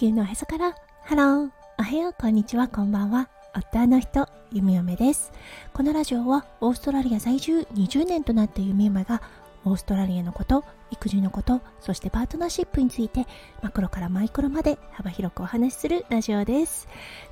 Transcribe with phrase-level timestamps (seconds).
[0.00, 0.74] 地球のおへそから。
[1.02, 1.50] ハロー。
[1.78, 2.14] おはよう。
[2.18, 2.68] こんにちは。
[2.68, 3.28] こんばんは。
[3.54, 5.30] 夫の人弓嫁です。
[5.74, 9.20] このラジオはオーストラリア在住20年となった弓嫁が
[9.66, 13.26] オーストラリアのこと育児のことそしてパートナーシップについて
[13.62, 16.88] マクロからマイクロまで幅広くお話しするラジオです。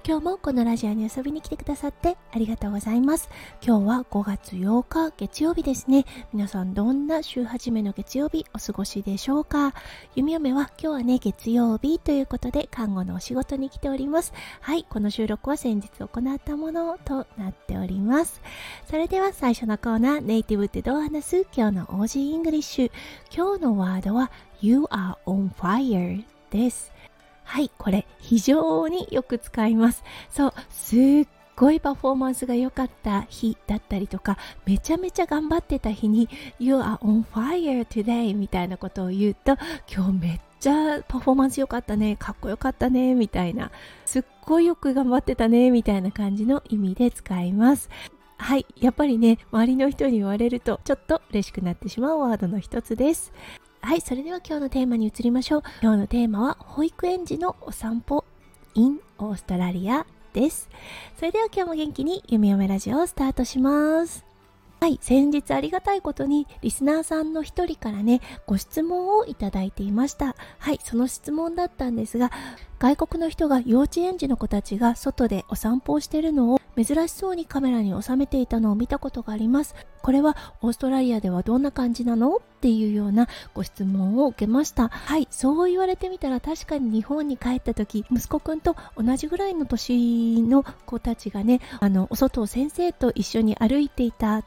[0.07, 3.29] 今日もこのラジオに遊びに来てくださってありがとうございます。
[3.62, 6.04] 今日は5月8日月曜日ですね。
[6.32, 9.75] 皆さんどんな週始めの月曜日お過ごしでしょうか。
[10.14, 14.32] 弓嫁は今日はね月曜日ということで看護のお仕事に来ております。
[14.61, 18.40] はいこの収録は先日行ったものとなっております。
[18.86, 21.46] それでは最初のコーナーネイティブってどう話す？
[21.54, 22.93] 今日の Aussie English。
[23.34, 24.30] 今日今日のワードは
[24.61, 26.93] You are on fire です。
[27.44, 30.04] はい、これ非常によく使います。
[30.29, 39.56] そう、すっごいパフォーマンスが良かった日だったりとか、めちゃめちゃ頑張ってた日に You are on fire today みたいなことを言うと、
[39.91, 43.70] 今日めっちゃパフォーマンス良かったね、かっこよかったね、みたいな、
[44.05, 47.89] すっごいよく頑張ってたね、みたいな感じの意味で使います。
[48.39, 53.33] はい、やっぱりね、周りの人に言われるとちょっと嬉しくなってしまうワードの一つです。
[53.83, 55.62] はい、それでは今日のテーマに移りましょう。
[55.83, 58.25] 今日のテーマは保育園児のお散歩
[58.75, 60.70] in オーストラリアです。
[61.17, 64.28] それでは今日も元気にゆみおめラジオをスタートします。
[64.81, 70.37] はい、先日ありがたいことにリスナーさんの一人からね、ご質問をいただいていました。
[70.59, 72.31] はい、その質問だったんですが、
[72.79, 79.75] 外国の人が幼稚園児の子たちが外でお散歩をしているのを珍しそうにカメラに収めていたのを見たことがあります。
[80.01, 82.37] これはオーストラリアではどんな感じなの？
[82.37, 84.89] っていうようなご質問を受けました。
[84.89, 94.45] はい、そう言われてみたら確かに日本に帰った時、息子くんと同じぐらいの年の子たちがね、あの、お外を先生と一緒に歩いていた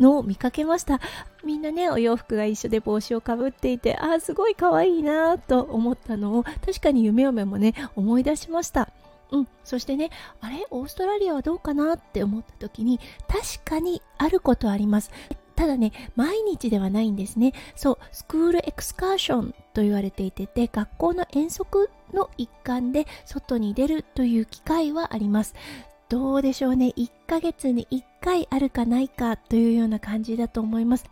[0.00, 1.00] のを見かけました。
[1.44, 8.90] みんなねお洋服が一緒で帽子をかぶっていてああすごい可愛いなと思ったのを確かに夢嫁もね思い出しました。
[9.30, 10.10] うん、そしてね
[10.40, 10.66] あれ？
[10.70, 15.10] オーストラリアはどうかなって思った時に確かにあることあります。
[15.56, 17.52] ただね毎日ではないんですね。
[17.74, 25.54] そうスクールエクスカーションと言われていてて学校の遠足の一環で外に出るという機会はあります。
[26.08, 31.04] どうでしょうね？1ヶ月に1回あるかないかというような感じだと思います。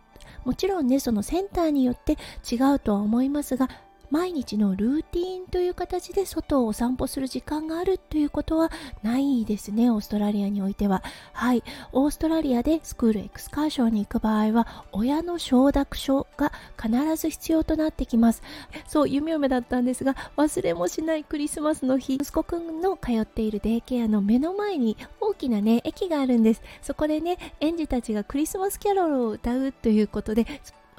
[0.45, 2.13] もちろんねそのセンターによって
[2.49, 3.69] 違うとは思いますが
[4.11, 8.69] 毎日のルーティーンという形で外をお散歩する時間があるということは
[9.01, 11.01] ないですね、オーストラリアにおいては。
[11.31, 11.63] はい、
[11.93, 16.51] オーストラリアでスクールエクスカーションに行く場合は、親の承諾書が
[16.81, 18.43] 必ず必要となってきます。
[18.85, 26.61] そう、夢嫁だったんですが、忘れもしないクリスマスの日、息子くんの通っているデイケアの目の前に大きなね、駅があるんです。
[26.81, 30.45] そこでね、園児たちがクリスマスキャロルを歌うということで、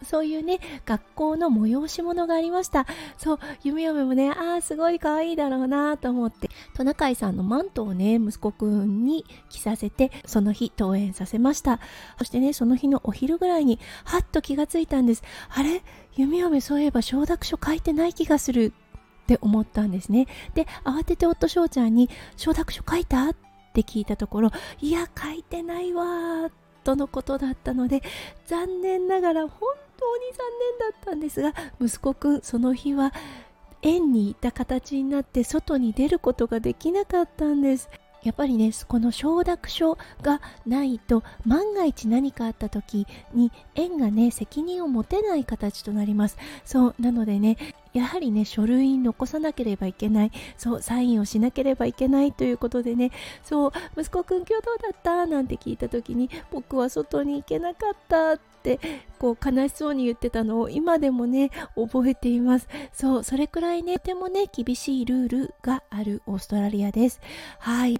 [0.05, 2.87] そういうね、学校の催し物がありました。
[3.19, 11.81] そう、夢嫁もね、ああ、すごい可愛いだろうなと思って、トナカイさんのマントをね、息子くんに着させて、その日登園させました。
[12.19, 15.23] そしてね、その日のお昼ぐらいに、はっと気がついたんです。
[15.49, 15.83] あれ？
[16.15, 18.75] 夢嫁そういえば承諾書書いてない気がする
[19.25, 20.27] って思ったんですね。
[20.55, 23.31] で、慌てて夫翔ちゃんに、承諾書書いた？
[23.31, 23.35] っ
[23.73, 24.51] て聞いたところ、
[24.83, 26.51] いや、書いてないわー
[26.83, 28.03] とのことだったので、
[28.47, 29.59] 残念ながら本
[29.99, 30.39] 当に残
[30.79, 33.13] 念だったんですが息子くんその日は
[33.83, 37.89] 園にいた形になって外に出ることができなかったんです。
[38.23, 46.37] やっぱりねこの承諾書がないと万が一何かあった時に園がね責任を持てない形となります。
[46.65, 47.57] そうなのでね
[47.93, 50.33] やはりね書類に残さなければいけない。
[50.57, 53.11] そうサインをしなければいけないということでね。
[53.45, 55.27] そう息子くん今日どうだった？
[55.27, 58.39] なんて聞いた時に僕は外に行けなかった。
[59.19, 62.69] こう悲しそうに言ってたのを今でもね覚えています。
[62.93, 67.21] そうそれくらいねとてもね厳しいルールがあるオーストラリアです。
[67.59, 67.99] はい。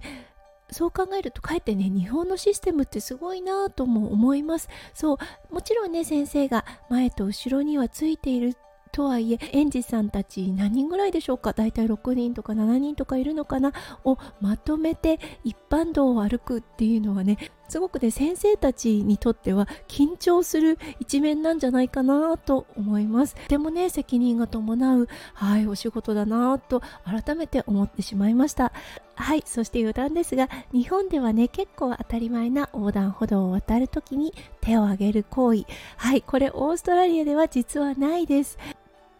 [0.71, 4.69] そう考えるとかえってね日本のシステムってすごいなとも思います。
[4.93, 8.55] そうもちろんね先生が前と後ろにはついている
[8.91, 11.53] とはいえ園児さんたち何人ぐらいでしょうか？
[11.53, 13.71] だいたい6人とか7人とかいるのかな？
[14.03, 17.37] をまとめて一般道を歩くっていうのはね
[17.73, 23.35] すごくね先生たちにとっては緊張する一面なんじゃないかなと思います。
[23.47, 28.73] でもね責任が伴うはいお仕事だなと改めて思ってしまいました。
[29.15, 35.65] はいそして余談ですが日本ではね結構当たり前な横断歩道を渡るときに手を挙げる行為。
[35.97, 38.59] はいこれオーストラリアでは実はないです。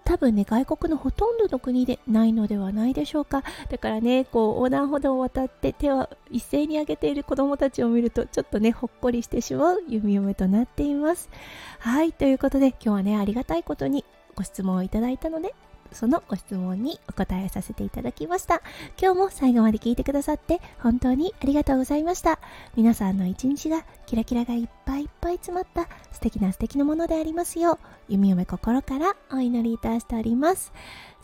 [0.06, 3.44] 多分ね外国のほとんどの国でないのではないでしょうか。
[3.70, 11.30] だからねこう横断歩道を渡って手を一斉に上げている子どもたちを見るとちょっとねほっこりしてしまう弓嫁となっています。
[11.80, 14.06] はいということで今日はねありがたいことに
[14.36, 15.54] ご質問をいただいたので
[15.94, 18.62] そのご質問にお答えさせていただきました。
[19.02, 22.40] 今日も最後まで聞いてくださって本当にありがとうございました。
[22.76, 27.78] 皆さんの一日がキラキラがいっぱいいっぱい詰まった素敵な素敵なものでありますよう
[28.10, 30.72] 弓嫁心からお祈りいたしております。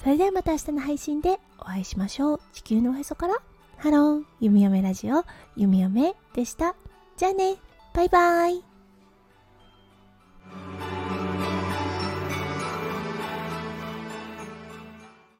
[0.01, 2.41] それではまた明日の配信でお会いしましょう。
[2.53, 3.37] 地球のおへそから。
[3.77, 4.23] ハロー。
[4.39, 5.23] 弓嫁ラジオ。
[5.55, 6.75] 弓嫁でした。
[7.17, 7.57] じゃあね。
[7.93, 8.68] バイバイ。